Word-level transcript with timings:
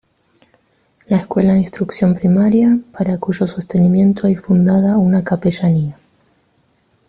La 1.05 1.17
escuela 1.17 1.53
de 1.53 1.59
instrucción 1.59 2.15
primaria, 2.15 2.79
para 2.91 3.19
cuyo 3.19 3.45
sostenimiento 3.45 4.25
hay 4.25 4.35
fundada 4.35 4.97
una 4.97 5.23
capellanía. 5.23 5.99